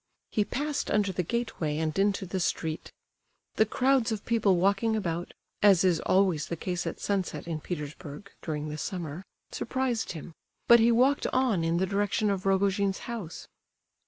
He 0.31 0.43
passed 0.43 0.89
under 0.89 1.11
the 1.11 1.21
gateway 1.21 1.77
and 1.77 1.93
into 1.99 2.25
the 2.25 2.39
street. 2.39 2.91
The 3.57 3.67
crowds 3.67 4.11
of 4.11 4.25
people 4.25 4.55
walking 4.57 4.95
about—as 4.95 5.83
is 5.83 5.99
always 5.99 6.47
the 6.47 6.55
case 6.55 6.87
at 6.87 6.99
sunset 6.99 7.47
in 7.47 7.59
Petersburg, 7.59 8.31
during 8.41 8.69
the 8.69 8.79
summer—surprised 8.79 10.13
him, 10.13 10.33
but 10.67 10.79
he 10.79 10.91
walked 10.91 11.27
on 11.27 11.63
in 11.63 11.77
the 11.77 11.85
direction 11.85 12.31
of 12.31 12.47
Rogojin's 12.47 13.01
house. 13.05 13.47